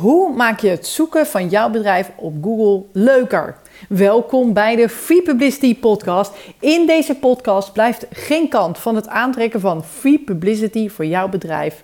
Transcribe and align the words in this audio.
Hoe 0.00 0.34
maak 0.34 0.60
je 0.60 0.68
het 0.68 0.86
zoeken 0.86 1.26
van 1.26 1.48
jouw 1.48 1.70
bedrijf 1.70 2.10
op 2.16 2.34
Google 2.42 2.84
leuker? 2.92 3.56
Welkom 3.88 4.52
bij 4.52 4.76
de 4.76 4.88
Free 4.88 5.22
Publicity 5.22 5.78
Podcast. 5.78 6.32
In 6.60 6.86
deze 6.86 7.14
podcast 7.14 7.72
blijft 7.72 8.06
geen 8.10 8.48
kant 8.48 8.78
van 8.78 8.94
het 8.94 9.08
aantrekken 9.08 9.60
van 9.60 9.84
free 9.84 10.18
publicity 10.18 10.88
voor 10.88 11.06
jouw 11.06 11.28
bedrijf 11.28 11.82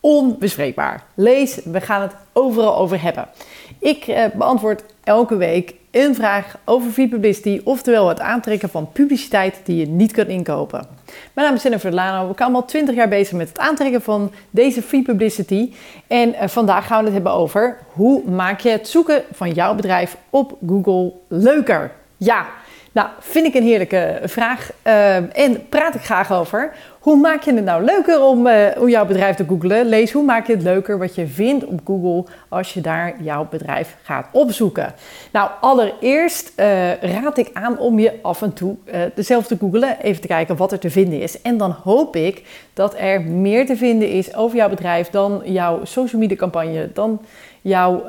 onbespreekbaar. 0.00 1.04
Lees, 1.14 1.60
we 1.64 1.80
gaan 1.80 2.02
het 2.02 2.16
overal 2.32 2.76
over 2.76 3.02
hebben. 3.02 3.28
Ik 3.78 4.06
eh, 4.06 4.24
beantwoord 4.34 4.84
elke 5.04 5.36
week 5.36 5.74
een 5.94 6.14
vraag 6.14 6.56
over 6.64 6.90
free 6.90 7.08
publicity, 7.08 7.60
oftewel 7.64 8.08
het 8.08 8.20
aantrekken 8.20 8.68
van 8.68 8.92
publiciteit 8.92 9.60
die 9.64 9.76
je 9.76 9.86
niet 9.86 10.12
kunt 10.12 10.28
inkopen. 10.28 10.86
Mijn 11.32 11.46
naam 11.46 11.56
is 11.56 11.62
Jennifer 11.62 11.92
Lano. 11.92 12.28
We 12.28 12.34
zijn 12.36 12.54
al 12.54 12.64
20 12.64 12.94
jaar 12.94 13.08
bezig 13.08 13.36
met 13.36 13.48
het 13.48 13.58
aantrekken 13.58 14.02
van 14.02 14.32
deze 14.50 14.82
free 14.82 15.02
publicity. 15.02 15.72
En 16.06 16.28
uh, 16.28 16.48
vandaag 16.48 16.86
gaan 16.86 16.98
we 16.98 17.04
het 17.04 17.12
hebben 17.14 17.32
over 17.32 17.78
hoe 17.92 18.30
maak 18.30 18.60
je 18.60 18.68
het 18.68 18.88
zoeken 18.88 19.22
van 19.32 19.50
jouw 19.50 19.74
bedrijf 19.74 20.16
op 20.30 20.56
Google 20.66 21.12
leuker. 21.28 21.90
Ja, 22.16 22.46
nou, 22.92 23.08
vind 23.20 23.46
ik 23.46 23.54
een 23.54 23.62
heerlijke 23.62 24.20
vraag 24.24 24.70
uh, 24.86 25.38
en 25.38 25.68
praat 25.68 25.94
ik 25.94 26.00
graag 26.00 26.32
over. 26.32 26.72
Hoe 27.04 27.16
maak 27.16 27.42
je 27.42 27.54
het 27.54 27.64
nou 27.64 27.84
leuker 27.84 28.22
om, 28.22 28.46
uh, 28.46 28.66
om 28.78 28.88
jouw 28.88 29.06
bedrijf 29.06 29.36
te 29.36 29.44
googlen? 29.48 29.86
Lees 29.86 30.12
hoe 30.12 30.24
maak 30.24 30.46
je 30.46 30.52
het 30.52 30.62
leuker 30.62 30.98
wat 30.98 31.14
je 31.14 31.26
vindt 31.26 31.64
op 31.64 31.80
Google 31.84 32.32
als 32.48 32.74
je 32.74 32.80
daar 32.80 33.14
jouw 33.22 33.46
bedrijf 33.50 33.96
gaat 34.02 34.26
opzoeken. 34.32 34.94
Nou, 35.32 35.50
allereerst 35.60 36.52
uh, 36.56 36.94
raad 36.94 37.38
ik 37.38 37.50
aan 37.52 37.78
om 37.78 37.98
je 37.98 38.12
af 38.22 38.42
en 38.42 38.52
toe 38.52 38.76
dezelfde 39.14 39.56
te 39.56 39.64
googlen, 39.64 39.96
even 40.02 40.20
te 40.20 40.26
kijken 40.26 40.56
wat 40.56 40.72
er 40.72 40.78
te 40.78 40.90
vinden 40.90 41.20
is. 41.20 41.42
En 41.42 41.56
dan 41.56 41.70
hoop 41.70 42.16
ik 42.16 42.42
dat 42.74 42.94
er 42.98 43.22
meer 43.22 43.66
te 43.66 43.76
vinden 43.76 44.08
is 44.08 44.34
over 44.34 44.56
jouw 44.56 44.68
bedrijf 44.68 45.10
dan 45.10 45.42
jouw 45.44 45.84
social 45.84 46.20
media 46.20 46.36
campagne, 46.36 46.90
dan 46.92 47.20
jouw, 47.60 48.02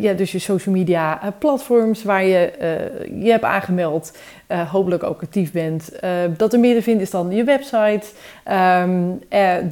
ja, 0.00 0.12
dus 0.16 0.32
je 0.32 0.38
social 0.38 0.74
media 0.74 1.34
platforms 1.38 2.02
waar 2.02 2.24
je 2.24 2.52
je 3.20 3.30
hebt 3.30 3.44
aangemeld, 3.44 4.18
hopelijk 4.70 5.02
ook 5.02 5.22
actief 5.22 5.52
bent. 5.52 5.92
dat 6.36 6.52
er 6.52 6.60
meer 6.60 6.74
te 6.74 6.82
vinden 6.82 7.02
is 7.02 7.10
dan 7.10 7.30
je 7.30 7.44
website. 7.44 8.05
Um, 8.82 9.20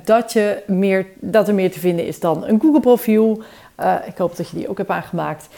dat, 0.04 0.32
je 0.32 0.62
meer, 0.66 1.06
dat 1.20 1.48
er 1.48 1.54
meer 1.54 1.72
te 1.72 1.80
vinden 1.80 2.06
is 2.06 2.20
dan 2.20 2.46
een 2.46 2.60
Google 2.60 2.80
profiel. 2.80 3.42
ik 4.06 4.16
hoop 4.16 4.36
dat 4.36 4.48
je 4.48 4.56
die 4.56 4.68
ook 4.68 4.78
hebt 4.78 4.90
aangemaakt. 4.90 5.48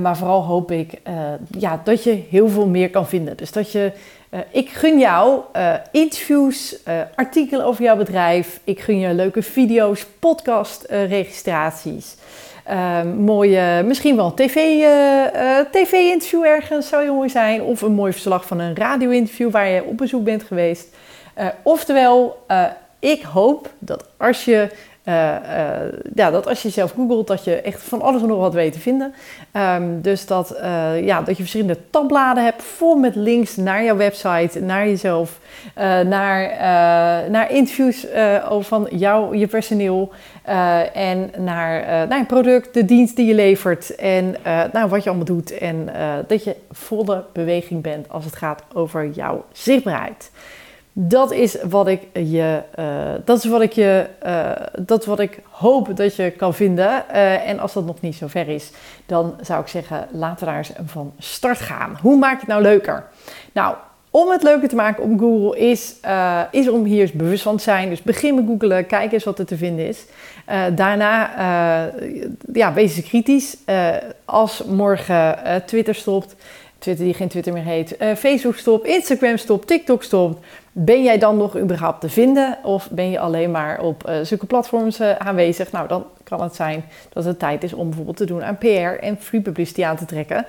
maar 0.00 0.16
vooral 0.16 0.42
hoop 0.42 0.70
ik 0.70 1.00
ja, 1.58 1.80
dat 1.84 2.04
je 2.04 2.22
heel 2.30 2.48
veel 2.48 2.66
meer 2.66 2.90
kan 2.90 3.06
vinden. 3.06 3.36
Dus 3.36 3.52
dat 3.52 3.72
je 3.72 3.92
ik 4.50 4.68
gun 4.68 4.98
jou 4.98 5.40
interviews, 5.90 6.76
artikelen 7.14 7.66
over 7.66 7.82
jouw 7.82 7.96
bedrijf. 7.96 8.60
Ik 8.64 8.80
gun 8.80 8.98
je 8.98 9.14
leuke 9.14 9.42
video's, 9.42 10.06
podcast 10.18 10.84
registraties. 10.88 12.16
Uh, 12.70 13.02
mooie, 13.18 13.82
misschien 13.84 14.16
wel 14.16 14.26
een 14.26 14.34
tv-interview 15.70 16.42
TV 16.42 16.46
ergens 16.46 16.88
zou 16.88 17.02
heel 17.02 17.14
mooi 17.14 17.28
zijn. 17.28 17.62
Of 17.62 17.80
een 17.80 17.92
mooi 17.92 18.12
verslag 18.12 18.46
van 18.46 18.58
een 18.58 18.76
radio-interview 18.76 19.50
waar 19.50 19.68
je 19.68 19.84
op 19.84 19.96
bezoek 19.96 20.24
bent 20.24 20.42
geweest. 20.42 20.96
Oftewel, 21.62 22.46
ik 22.98 23.22
hoop 23.22 23.70
dat 23.78 24.04
als 24.16 24.44
je 24.44 24.68
uh, 25.08 25.14
uh, 25.14 25.92
ja, 26.14 26.30
dat 26.30 26.46
als 26.46 26.62
je 26.62 26.68
zelf 26.68 26.90
googelt, 26.90 27.26
dat 27.26 27.44
je 27.44 27.60
echt 27.60 27.82
van 27.82 28.02
alles 28.02 28.22
en 28.22 28.28
nog 28.28 28.38
wat 28.38 28.54
weet 28.54 28.72
te 28.72 28.80
vinden. 28.80 29.14
Um, 29.52 30.00
dus 30.02 30.26
dat, 30.26 30.56
uh, 30.60 31.04
ja, 31.06 31.18
dat 31.18 31.36
je 31.36 31.42
verschillende 31.42 31.78
tabbladen 31.90 32.44
hebt, 32.44 32.62
vol 32.62 32.96
met 32.96 33.14
links 33.14 33.56
naar 33.56 33.84
jouw 33.84 33.96
website, 33.96 34.60
naar 34.60 34.86
jezelf, 34.86 35.38
naar, 36.04 36.50
naar 37.30 37.50
interviews 37.50 38.06
van 38.60 38.86
jou, 38.90 39.36
je 39.36 39.46
personeel 39.46 40.12
en 40.92 41.30
naar, 41.38 42.06
naar 42.08 42.18
een 42.18 42.26
product, 42.26 42.74
de 42.74 42.84
dienst 42.84 43.16
die 43.16 43.26
je 43.26 43.34
levert 43.34 43.94
en 43.94 44.34
nou, 44.72 44.88
wat 44.88 45.02
je 45.02 45.08
allemaal 45.08 45.26
doet. 45.26 45.58
En 45.58 45.88
dat 46.26 46.44
je 46.44 46.56
volle 46.70 47.24
beweging 47.32 47.82
bent 47.82 48.08
als 48.08 48.24
het 48.24 48.36
gaat 48.36 48.62
over 48.74 49.10
jouw 49.10 49.44
zichtbaarheid. 49.52 50.30
Dat 50.98 51.32
is 51.32 51.56
wat 51.62 51.86
ik 51.86 52.02
je, 52.12 52.62
uh, 52.78 53.14
dat 53.24 53.38
is 53.38 53.44
wat 53.44 53.60
ik 53.60 53.72
je, 53.72 54.06
uh, 54.26 54.50
dat 54.78 55.04
wat 55.04 55.20
ik 55.20 55.40
hoop 55.50 55.96
dat 55.96 56.16
je 56.16 56.30
kan 56.30 56.54
vinden. 56.54 57.04
Uh, 57.12 57.48
en 57.48 57.58
als 57.58 57.72
dat 57.72 57.84
nog 57.84 58.00
niet 58.00 58.14
zo 58.14 58.26
ver 58.26 58.48
is, 58.48 58.70
dan 59.06 59.34
zou 59.40 59.60
ik 59.60 59.68
zeggen, 59.68 60.08
laten 60.10 60.38
we 60.38 60.44
daar 60.44 60.56
eens 60.56 60.72
van 60.86 61.12
start 61.18 61.58
gaan. 61.58 61.98
Hoe 62.02 62.18
maak 62.18 62.32
je 62.32 62.38
het 62.38 62.48
nou 62.48 62.62
leuker? 62.62 63.04
Nou, 63.52 63.76
om 64.10 64.30
het 64.30 64.42
leuker 64.42 64.68
te 64.68 64.74
maken 64.74 65.02
op 65.02 65.18
Google 65.18 65.58
is, 65.58 65.94
is 66.50 66.68
om 66.68 66.84
hier 66.84 67.00
eens 67.00 67.12
bewust 67.12 67.42
van 67.42 67.56
te 67.56 67.62
zijn. 67.62 67.88
Dus 67.88 68.02
begin 68.02 68.34
met 68.34 68.44
googlen, 68.46 68.86
kijk 68.86 69.12
eens 69.12 69.24
wat 69.24 69.38
er 69.38 69.46
te 69.46 69.56
vinden 69.56 69.88
is. 69.88 70.04
daarna, 70.74 71.30
ja, 72.52 72.72
wees 72.72 73.02
kritisch. 73.02 73.56
als 74.24 74.64
morgen 74.64 75.36
Twitter 75.66 75.94
stopt, 75.94 76.36
Twitter 76.78 77.04
die 77.04 77.14
geen 77.14 77.28
Twitter 77.28 77.52
meer 77.52 77.62
heet, 77.62 77.96
Facebook 78.16 78.56
stopt, 78.56 78.86
Instagram 78.86 79.36
stopt, 79.36 79.66
TikTok 79.66 80.02
stopt 80.02 80.38
ben 80.78 81.02
jij 81.02 81.18
dan 81.18 81.36
nog 81.36 81.58
überhaupt 81.58 82.00
te 82.00 82.08
vinden 82.08 82.58
of 82.62 82.88
ben 82.90 83.10
je 83.10 83.18
alleen 83.18 83.50
maar 83.50 83.80
op 83.80 84.08
uh, 84.08 84.14
zulke 84.22 84.46
platforms 84.46 85.00
uh, 85.00 85.16
aanwezig? 85.16 85.72
Nou, 85.72 85.88
dan 85.88 86.04
kan 86.24 86.42
het 86.42 86.54
zijn 86.54 86.84
dat 87.12 87.24
het 87.24 87.38
tijd 87.38 87.62
is 87.62 87.72
om 87.72 87.86
bijvoorbeeld 87.86 88.16
te 88.16 88.24
doen 88.24 88.44
aan 88.44 88.58
PR 88.58 88.66
en 88.66 89.16
free 89.20 89.40
publicity 89.40 89.84
aan 89.84 89.96
te 89.96 90.04
trekken. 90.04 90.46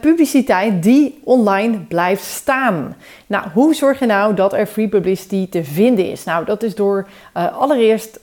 Publiciteit 0.00 0.82
die 0.82 1.20
online 1.24 1.78
blijft 1.78 2.24
staan. 2.24 2.96
Nou, 3.26 3.44
hoe 3.52 3.74
zorg 3.74 3.98
je 3.98 4.06
nou 4.06 4.34
dat 4.34 4.52
er 4.52 4.66
free 4.66 4.88
publicity 4.88 5.48
te 5.48 5.64
vinden 5.64 6.10
is? 6.10 6.24
Nou, 6.24 6.44
dat 6.44 6.62
is 6.62 6.74
door 6.74 7.08
allereerst 7.32 8.20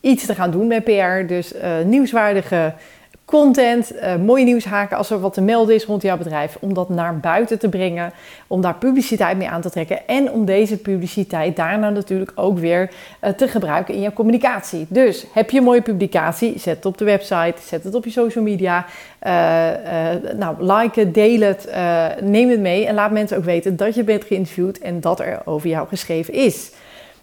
iets 0.00 0.26
te 0.26 0.34
gaan 0.34 0.50
doen 0.50 0.66
met 0.66 0.84
PR, 0.84 1.26
dus 1.26 1.54
nieuwswaardige 1.84 2.72
content, 3.30 3.94
uh, 3.94 4.16
mooie 4.16 4.44
nieuwshaken 4.44 4.96
als 4.96 5.10
er 5.10 5.20
wat 5.20 5.34
te 5.34 5.40
melden 5.40 5.74
is 5.74 5.84
rond 5.84 6.02
jouw 6.02 6.16
bedrijf, 6.16 6.56
om 6.60 6.74
dat 6.74 6.88
naar 6.88 7.18
buiten 7.18 7.58
te 7.58 7.68
brengen, 7.68 8.12
om 8.46 8.60
daar 8.60 8.74
publiciteit 8.74 9.36
mee 9.36 9.48
aan 9.48 9.60
te 9.60 9.70
trekken 9.70 10.06
en 10.06 10.30
om 10.30 10.44
deze 10.44 10.76
publiciteit 10.76 11.56
daarna 11.56 11.90
natuurlijk 11.90 12.32
ook 12.34 12.58
weer 12.58 12.90
uh, 13.24 13.30
te 13.30 13.48
gebruiken 13.48 13.94
in 13.94 14.00
je 14.00 14.12
communicatie. 14.12 14.86
Dus 14.88 15.26
heb 15.32 15.50
je 15.50 15.58
een 15.58 15.64
mooie 15.64 15.82
publicatie, 15.82 16.58
zet 16.58 16.76
het 16.76 16.86
op 16.86 16.98
de 16.98 17.04
website, 17.04 17.54
zet 17.62 17.84
het 17.84 17.94
op 17.94 18.04
je 18.04 18.10
social 18.10 18.44
media, 18.44 18.86
uh, 19.26 19.32
nou, 20.36 20.72
like 20.72 21.00
het, 21.00 21.14
deel 21.14 21.40
het, 21.40 21.68
neem 22.20 22.50
het 22.50 22.60
mee 22.60 22.86
en 22.86 22.94
laat 22.94 23.10
mensen 23.10 23.36
ook 23.36 23.44
weten 23.44 23.76
dat 23.76 23.94
je 23.94 24.04
bent 24.04 24.24
geïnterviewd 24.24 24.78
en 24.78 25.00
dat 25.00 25.20
er 25.20 25.40
over 25.44 25.68
jou 25.68 25.88
geschreven 25.88 26.34
is. 26.34 26.70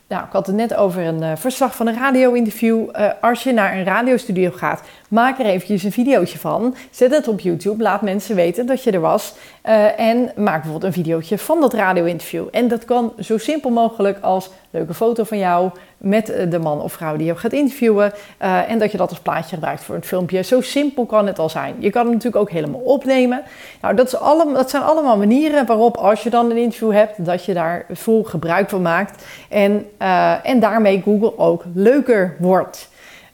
Nou, 0.07 0.25
ik 0.25 0.31
had 0.31 0.47
het 0.47 0.55
net 0.55 0.75
over 0.75 1.05
een 1.05 1.21
uh, 1.21 1.31
verslag 1.35 1.75
van 1.75 1.87
een 1.87 1.95
radio-interview. 1.95 2.89
Uh, 2.99 3.09
als 3.21 3.43
je 3.43 3.53
naar 3.53 3.77
een 3.77 3.83
radiostudio 3.83 4.51
gaat, 4.51 4.81
maak 5.09 5.39
er 5.39 5.45
eventjes 5.45 5.83
een 5.83 5.91
videootje 5.91 6.39
van. 6.39 6.75
Zet 6.91 7.11
het 7.11 7.27
op 7.27 7.39
YouTube, 7.39 7.83
laat 7.83 8.01
mensen 8.01 8.35
weten 8.35 8.65
dat 8.65 8.83
je 8.83 8.91
er 8.91 8.99
was. 8.99 9.33
Uh, 9.65 9.99
en 9.99 10.31
maak 10.35 10.61
bijvoorbeeld 10.61 10.83
een 10.83 11.03
videootje 11.03 11.37
van 11.37 11.61
dat 11.61 11.73
radio-interview. 11.73 12.47
En 12.51 12.67
dat 12.67 12.85
kan 12.85 13.13
zo 13.19 13.37
simpel 13.37 13.69
mogelijk 13.69 14.19
als 14.21 14.49
leuke 14.69 14.93
foto 14.93 15.23
van 15.23 15.37
jou 15.37 15.71
met 15.97 16.33
de 16.49 16.59
man 16.59 16.81
of 16.81 16.93
vrouw 16.93 17.15
die 17.15 17.27
je 17.27 17.35
gaat 17.35 17.53
interviewen. 17.53 18.13
Uh, 18.41 18.71
en 18.71 18.79
dat 18.79 18.91
je 18.91 18.97
dat 18.97 19.09
als 19.09 19.19
plaatje 19.19 19.55
gebruikt 19.55 19.83
voor 19.83 19.95
het 19.95 20.05
filmpje. 20.05 20.41
Zo 20.41 20.61
simpel 20.61 21.05
kan 21.05 21.27
het 21.27 21.39
al 21.39 21.49
zijn. 21.49 21.75
Je 21.79 21.89
kan 21.89 22.03
het 22.03 22.13
natuurlijk 22.13 22.41
ook 22.41 22.51
helemaal 22.51 22.79
opnemen. 22.79 23.41
Nou, 23.81 23.95
dat, 23.95 24.05
is 24.05 24.19
dat 24.53 24.69
zijn 24.69 24.83
allemaal 24.83 25.17
manieren 25.17 25.65
waarop 25.65 25.97
als 25.97 26.23
je 26.23 26.29
dan 26.29 26.51
een 26.51 26.57
interview 26.57 26.91
hebt, 26.91 27.25
dat 27.25 27.45
je 27.45 27.53
daar 27.53 27.85
vol 27.91 28.23
gebruik 28.23 28.69
van 28.69 28.81
maakt. 28.81 29.25
En, 29.49 29.85
uh, 30.01 30.45
en 30.45 30.59
daarmee 30.59 31.01
Google 31.01 31.37
ook 31.37 31.63
leuker 31.73 32.35
wordt. 32.39 32.89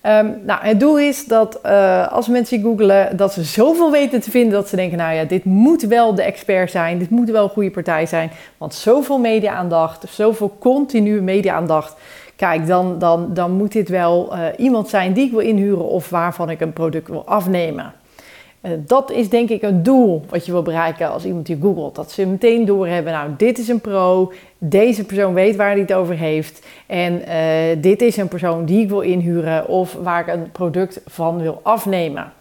Um, 0.06 0.40
nou, 0.46 0.66
het 0.66 0.80
doel 0.80 1.00
is 1.00 1.26
dat 1.26 1.64
als 2.10 2.28
mensen 2.28 2.62
googelen, 2.62 3.18
dat 3.18 3.34
ze 3.34 3.44
zoveel 3.44 3.92
weten 3.92 4.22
te 4.22 4.32
vinden 4.32 4.52
dat 4.52 4.70
ze 4.70 4.76
denken, 4.76 4.98
nou 4.98 5.14
ja, 5.14 5.24
dit 5.24 5.44
moet 5.44 5.82
wel 5.82 6.16
de 6.16 6.24
expert 6.24 6.72
zijn, 6.72 6.98
dit 6.98 7.10
moet 7.10 7.30
wel 7.30 7.44
een 7.44 7.50
goede 7.50 7.72
partij 7.72 8.06
zijn, 8.06 8.32
want 8.58 8.74
zoveel 8.74 9.18
media-aandacht, 9.18 10.06
zoveel 10.10 10.56
continue 10.60 11.22
media-aandacht, 11.22 11.96
kijk, 12.44 12.68
dan, 12.68 13.00
dan, 13.00 13.34
dan 13.34 13.52
moet 13.52 13.72
dit 13.72 13.90
wel 13.90 14.36
uh, 14.36 14.46
iemand 14.58 14.90
zijn 14.90 15.14
die 15.14 15.26
ik 15.26 15.32
wil 15.32 15.40
inhuren 15.40 15.88
of 15.88 16.10
waarvan 16.10 16.50
ik 16.50 16.62
een 16.62 16.74
product 16.74 17.08
wil 17.08 17.26
afnemen. 17.26 17.94
Uh, 18.62 18.72
dat 18.78 19.12
is 19.12 19.30
denk 19.30 19.50
ik 19.50 19.62
een 19.62 19.84
doel 19.84 20.26
wat 20.30 20.46
je 20.46 20.52
wil 20.52 20.62
bereiken 20.62 21.12
als 21.12 21.26
iemand 21.26 21.46
die 21.46 21.58
googelt. 21.62 21.96
Dat 21.96 22.12
ze 22.12 22.26
meteen 22.26 22.66
doorhebben, 22.66 23.14
nou 23.14 23.30
dit 23.38 23.58
is 23.58 23.68
een 23.68 23.82
pro, 23.82 24.32
deze 24.58 25.06
persoon 25.06 25.34
weet 25.34 25.56
waar 25.56 25.72
hij 25.72 25.80
het 25.80 25.94
over 25.94 26.16
heeft. 26.16 26.66
En 26.86 27.22
uh, 27.28 27.82
dit 27.82 28.02
is 28.02 28.18
een 28.18 28.28
persoon 28.28 28.66
die 28.66 28.82
ik 28.82 28.90
wil 28.90 29.02
inhuren 29.02 29.68
of 29.68 29.94
waar 29.94 30.20
ik 30.20 30.34
een 30.34 30.52
product 30.52 31.02
van 31.06 31.42
wil 31.42 31.60
afnemen. 31.64 32.34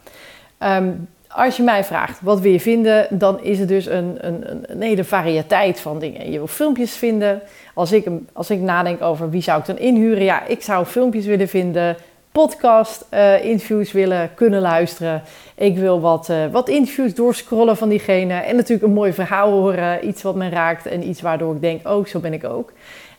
Um, 0.58 1.08
als 1.34 1.56
je 1.56 1.62
mij 1.62 1.84
vraagt 1.84 2.18
wat 2.22 2.40
wil 2.40 2.52
je 2.52 2.60
vinden, 2.60 3.06
dan 3.10 3.42
is 3.42 3.58
het 3.58 3.68
dus 3.68 3.86
een, 3.86 4.16
een, 4.20 4.64
een 4.66 4.82
hele 4.82 5.04
variëteit 5.04 5.80
van 5.80 5.98
dingen. 5.98 6.30
Je 6.30 6.38
wil 6.38 6.46
filmpjes 6.46 6.96
vinden. 6.96 7.42
Als 7.74 7.92
ik, 7.92 8.06
als 8.32 8.50
ik 8.50 8.60
nadenk 8.60 9.02
over 9.02 9.30
wie 9.30 9.42
zou 9.42 9.60
ik 9.60 9.66
dan 9.66 9.78
inhuren, 9.78 10.24
ja, 10.24 10.46
ik 10.46 10.62
zou 10.62 10.84
filmpjes 10.84 11.26
willen 11.26 11.48
vinden 11.48 11.96
podcast 12.32 13.06
uh, 13.14 13.44
interviews 13.44 13.92
willen 13.92 14.34
kunnen 14.34 14.60
luisteren. 14.60 15.22
Ik 15.54 15.76
wil 15.76 16.00
wat, 16.00 16.28
uh, 16.28 16.36
wat 16.50 16.68
interviews 16.68 17.14
doorscrollen 17.14 17.76
van 17.76 17.88
diegene. 17.88 18.34
En 18.34 18.56
natuurlijk 18.56 18.88
een 18.88 18.94
mooi 18.94 19.12
verhaal 19.12 19.50
horen. 19.50 20.08
Iets 20.08 20.22
wat 20.22 20.34
me 20.34 20.48
raakt 20.48 20.86
en 20.86 21.08
iets 21.08 21.20
waardoor 21.20 21.54
ik 21.54 21.60
denk, 21.60 21.88
oh, 21.88 22.06
zo 22.06 22.18
ben 22.18 22.32
ik 22.32 22.44
ook. 22.44 22.72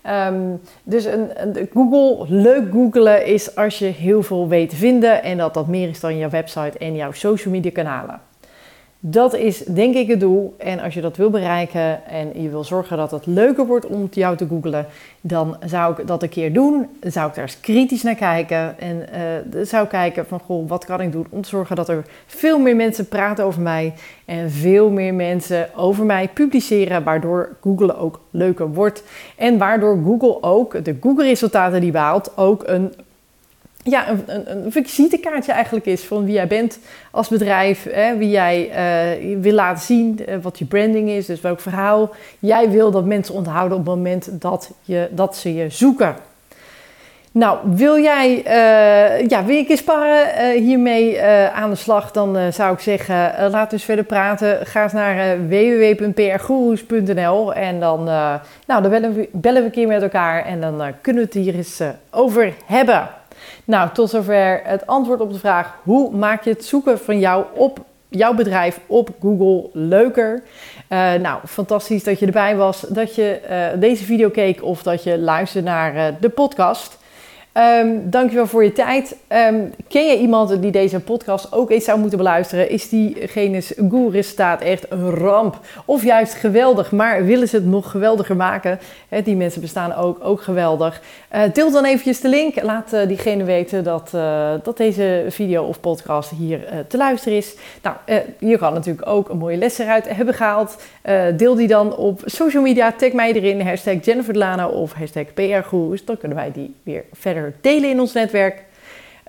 Um, 0.10 0.62
dus 0.84 1.06
een, 1.06 1.32
Google, 1.74 2.26
leuk 2.36 2.72
googelen 2.72 3.26
is 3.26 3.56
als 3.56 3.80
je 3.80 3.86
heel 3.86 4.24
veel 4.24 4.48
weet 4.48 4.74
vinden. 4.74 5.24
En 5.24 5.38
dat 5.38 5.54
dat 5.54 5.68
meer 5.68 5.90
is 5.90 6.00
dan 6.00 6.18
jouw 6.18 6.30
website 6.30 6.78
en 6.78 6.96
jouw 6.96 7.12
social 7.12 7.54
media 7.54 7.72
kanalen. 7.72 8.22
Dat 9.06 9.36
is 9.36 9.58
denk 9.58 9.96
ik 9.96 10.08
het 10.08 10.20
doel. 10.20 10.56
En 10.58 10.80
als 10.80 10.94
je 10.94 11.02
dat 11.02 11.18
wil 11.18 11.30
bereiken 11.30 12.06
en 12.06 12.42
je 12.42 12.50
wil 12.50 12.64
zorgen 12.64 12.98
dat 12.98 13.12
het 13.12 13.26
leuker 13.26 13.66
wordt 13.66 13.86
om 13.86 14.08
jou 14.12 14.38
te 14.38 14.48
googlen, 14.48 14.86
dan 15.22 15.58
zou 15.66 16.02
ik 16.02 16.08
dat 16.08 16.24
een 16.24 16.30
keer 16.30 16.54
doen. 16.54 16.88
Dan 17.00 17.12
zou 17.12 17.28
ik 17.30 17.36
daar 17.36 17.44
eens 17.44 17.60
kritisch 17.60 18.04
naar 18.04 18.16
kijken. 18.16 18.80
En 18.80 19.06
uh, 19.56 19.66
zou 19.66 19.88
kijken 19.88 20.26
van, 20.26 20.40
goh, 20.40 20.70
wat 20.70 20.86
kan 20.86 21.02
ik 21.02 21.12
doen 21.12 21.28
om 21.30 21.42
te 21.42 21.50
zorgen 21.50 21.76
dat 21.76 21.90
er 21.90 22.06
veel 22.26 22.60
meer 22.60 22.76
mensen 22.76 23.08
praten 23.08 23.46
over 23.46 23.62
mij. 23.62 23.94
En 24.26 24.52
veel 24.52 24.90
meer 24.90 25.14
mensen 25.14 25.70
over 25.76 26.06
mij 26.06 26.28
publiceren, 26.28 27.04
waardoor 27.04 27.56
Google 27.62 27.98
ook 27.98 28.20
leuker 28.30 28.74
wordt. 28.74 29.04
En 29.38 29.58
waardoor 29.58 30.00
Google 30.04 30.44
ook 30.44 30.86
de 30.86 30.98
Google 31.02 31.24
resultaten 31.24 31.82
die 31.82 31.92
behaalt 31.92 32.38
ook 32.38 32.64
een 32.66 32.94
ja, 33.84 34.10
een, 34.10 34.66
een, 34.66 34.72
visitekaartje 34.72 35.52
eigenlijk 35.52 35.86
is 35.86 36.04
van 36.04 36.26
wie 36.26 36.34
jij 36.34 36.48
bent 36.48 36.80
als 37.12 37.28
bedrijf. 37.28 37.88
Hè, 37.92 38.18
wie 38.18 38.30
jij 38.30 38.70
uh, 38.70 38.72
wil 39.42 39.54
laten 39.54 39.84
zien, 39.84 40.20
uh, 40.30 40.36
wat 40.42 40.60
je 40.60 40.66
branding 40.66 41.10
is, 41.10 41.26
dus 41.26 41.42
welk 41.42 41.60
verhaal 41.60 42.12
jij 42.40 42.70
wil 42.70 42.92
dat 42.92 43.06
mensen 43.06 43.36
onthouden 43.36 43.78
op 43.78 43.86
het 43.86 43.96
moment 43.96 44.42
dat, 44.42 44.72
je, 44.82 45.08
dat 45.12 45.36
ze 45.36 45.54
je 45.54 45.70
zoeken. 45.70 46.16
Nou, 47.32 47.58
wil 47.64 48.00
jij, 48.00 48.38
uh, 48.38 49.28
ja, 49.28 49.46
wil 49.46 49.58
ik 49.58 49.70
eens 49.70 49.80
sparren 49.80 50.52
hiermee 50.62 51.22
aan 51.54 51.70
de 51.70 51.76
slag, 51.76 52.12
dan 52.12 52.54
zou 52.54 52.74
ik 52.74 52.80
zeggen, 52.80 53.52
we 53.52 53.68
eens 53.70 53.84
verder 53.84 54.06
praten. 54.06 54.66
Ga 54.66 54.84
eens 54.84 54.94
naar 54.94 55.48
www.prgoeroes.nl 55.48 57.54
en 57.54 57.80
dan, 57.80 58.04
nou, 58.04 58.40
dan 58.82 58.90
bellen 58.90 59.14
we, 59.14 59.30
bellen 59.32 59.62
we 59.62 59.66
een 59.66 59.74
keer 59.74 59.88
met 59.88 60.02
elkaar 60.02 60.46
en 60.46 60.62
dan 60.62 60.82
kunnen 61.02 61.24
we 61.24 61.30
het 61.34 61.44
hier 61.46 61.56
eens 61.56 61.82
over 62.12 62.54
hebben. 62.66 63.10
Nou, 63.66 63.90
tot 63.94 64.10
zover 64.10 64.62
het 64.64 64.88
antwoord 64.88 65.22
op 65.22 65.34
de 65.34 65.40
vraag: 65.40 65.78
hoe 65.84 66.16
maak 66.16 66.44
je 66.44 66.50
het 66.50 66.66
zoeken 66.66 67.00
van 67.00 67.20
jou 67.20 67.46
op 67.54 67.80
jouw 68.10 68.34
bedrijf 68.34 68.80
op 68.88 69.10
Google 69.22 69.70
leuker? 69.74 70.44
Uh, 70.90 71.14
nou, 71.14 71.40
fantastisch 71.48 72.04
dat 72.04 72.20
je 72.20 72.26
erbij 72.26 72.56
was, 72.56 72.82
dat 72.82 73.16
je 73.16 73.42
uh, 73.50 73.82
deze 73.82 74.04
video 74.04 74.30
keek 74.30 74.64
of 74.64 74.84
dat 74.84 75.04
je 75.04 75.20
luisterde 75.20 75.70
naar 75.70 75.96
uh, 75.96 76.06
de 76.20 76.30
podcast. 76.30 76.98
Um, 77.58 78.10
dankjewel 78.10 78.48
voor 78.48 78.64
je 78.64 78.72
tijd. 78.72 79.16
Um, 79.30 79.74
ken 79.88 80.08
je 80.08 80.18
iemand 80.18 80.62
die 80.62 80.72
deze 80.72 81.00
podcast 81.00 81.52
ook 81.52 81.72
eens 81.72 81.84
zou 81.84 82.00
moeten 82.00 82.18
beluisteren? 82.18 82.70
Is 82.70 82.90
diegene's 82.90 83.74
Google-resultaat 83.76 84.62
echt 84.62 84.86
een 84.90 85.10
ramp? 85.10 85.60
Of 85.86 86.04
juist 86.04 86.34
geweldig, 86.34 86.92
maar 86.92 87.26
willen 87.26 87.48
ze 87.48 87.56
het 87.56 87.66
nog 87.66 87.92
geweldiger 87.92 88.36
maken? 88.36 88.80
Die 89.24 89.36
mensen 89.36 89.62
bestaan 89.62 89.96
ook, 89.96 90.18
ook 90.24 90.42
geweldig. 90.42 91.02
Uh, 91.36 91.42
deel 91.54 91.72
dan 91.72 91.86
eventjes 91.86 92.22
de 92.22 92.30
link. 92.30 92.62
Laat 92.62 92.94
uh, 92.94 93.08
diegene 93.08 93.44
weten 93.44 93.84
dat, 93.84 94.12
uh, 94.16 94.54
dat 94.64 94.78
deze 94.78 95.26
video 95.30 95.64
of 95.64 95.80
podcast 95.80 96.30
hier 96.30 96.86
te 96.88 96.98
luisteren 96.98 97.38
is. 97.38 97.56
Nou, 97.82 97.96
je 98.40 98.58
kan 98.58 98.74
natuurlijk 98.74 99.08
ook 99.08 99.30
een 99.30 99.38
mooie 99.38 99.58
les 99.58 99.78
eruit 99.78 100.16
hebben 100.16 100.34
gehaald. 100.34 100.78
deel 101.36 101.56
die 101.56 101.68
dan 101.68 101.96
op 101.96 102.22
social 102.26 102.64
media. 102.64 102.92
Tag 102.92 103.12
mij 103.12 103.34
erin. 103.34 103.62
Hashtag 103.62 104.72
of 104.72 104.94
hashtag 104.94 105.34
PRGoes. 105.34 106.06
Dan 106.06 106.18
kunnen 106.18 106.38
wij 106.38 106.52
die 106.52 106.76
weer 106.84 107.04
verder 107.12 107.43
delen 107.62 107.90
in 107.90 108.00
ons 108.00 108.14
netwerk. 108.14 108.64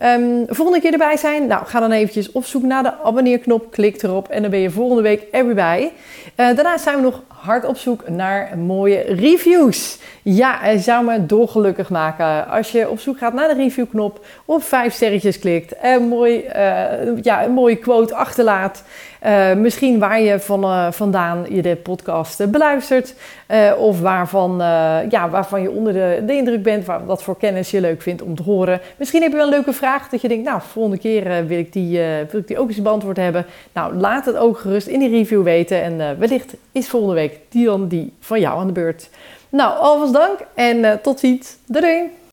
Um, 0.03 0.45
volgende 0.49 0.81
keer 0.81 0.93
erbij 0.93 1.17
zijn? 1.17 1.47
Nou, 1.47 1.67
ga 1.67 1.81
dan 1.81 1.93
eventjes 1.93 2.33
op 2.33 2.45
zoek 2.45 2.63
naar 2.63 2.83
de 2.83 2.93
abonneerknop, 3.03 3.71
klik 3.71 4.03
erop 4.03 4.29
en 4.29 4.43
dan 4.43 4.51
ben 4.51 4.61
je 4.61 4.71
volgende 4.71 5.03
week 5.03 5.29
er 5.33 5.47
weer 5.47 5.55
bij. 5.55 5.83
Uh, 5.85 5.91
daarna 6.37 6.79
zijn 6.79 6.97
we 6.97 7.03
nog 7.03 7.23
hard 7.44 7.64
op 7.64 7.76
zoek 7.76 8.08
naar 8.08 8.58
mooie 8.58 9.00
reviews. 9.00 9.99
Ja, 10.23 10.58
het 10.61 10.82
zou 10.82 11.05
me 11.05 11.26
dolgelukkig 11.26 11.91
maken 11.91 12.49
als 12.49 12.73
je 12.73 12.91
op 12.91 12.99
zoek 12.99 13.19
gaat 13.19 13.32
naar 13.32 13.49
de 13.49 13.55
reviewknop, 13.55 14.25
op 14.44 14.62
vijf 14.62 14.94
sterretjes 14.94 15.38
klikt 15.38 15.76
en 15.76 16.02
mooi, 16.02 16.37
uh, 16.37 17.23
ja, 17.23 17.44
een 17.44 17.52
mooie 17.52 17.76
quote 17.76 18.14
achterlaat. 18.14 18.82
Uh, 19.26 19.55
misschien 19.55 19.99
waar 19.99 20.20
je 20.20 20.41
van, 20.41 20.64
uh, 20.64 20.93
vandaan 20.93 21.46
je 21.49 21.62
de 21.62 21.76
podcast 21.76 22.50
beluistert. 22.50 23.14
Of 23.79 24.00
waarvan, 24.00 24.56
ja, 25.11 25.29
waarvan 25.31 25.62
je 25.62 25.70
onder 25.70 25.93
de, 25.93 26.23
de 26.26 26.37
indruk 26.37 26.62
bent, 26.62 26.85
waar, 26.85 27.06
wat 27.06 27.23
voor 27.23 27.37
kennis 27.37 27.70
je 27.70 27.81
leuk 27.81 28.02
vindt 28.02 28.23
om 28.23 28.35
te 28.35 28.43
horen. 28.43 28.81
Misschien 28.96 29.23
heb 29.23 29.31
je 29.31 29.37
wel 29.37 29.46
een 29.46 29.52
leuke 29.52 29.73
vraag 29.73 30.08
dat 30.08 30.20
je 30.20 30.29
denkt, 30.29 30.44
nou, 30.44 30.61
volgende 30.62 30.99
keer 30.99 31.46
wil, 31.46 31.58
ik 31.58 31.73
die, 31.73 31.99
wil 32.31 32.41
ik 32.41 32.46
die 32.46 32.58
ook 32.58 32.69
eens 32.69 32.82
beantwoord 32.82 33.17
hebben. 33.17 33.46
Nou, 33.73 33.94
laat 33.94 34.25
het 34.25 34.37
ook 34.37 34.58
gerust 34.58 34.87
in 34.87 34.99
die 34.99 35.08
review 35.08 35.43
weten. 35.43 35.82
En 35.82 36.19
wellicht 36.19 36.55
is 36.73 36.88
volgende 36.88 37.14
week 37.14 37.34
die 37.49 37.65
dan 37.65 37.89
die 37.89 38.13
van 38.21 38.41
jou 38.41 38.59
aan 38.59 38.67
de 38.67 38.73
beurt. 38.73 39.09
Nou, 39.49 39.79
alvast 39.79 40.13
dank 40.13 40.39
en 40.55 41.01
tot 41.03 41.19
ziens. 41.19 41.57
Doei 41.67 41.85
doei! 41.85 42.24